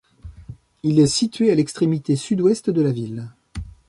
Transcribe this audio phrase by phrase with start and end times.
[0.81, 3.29] Il est situé à l'extrémité sud-ouest de la ville.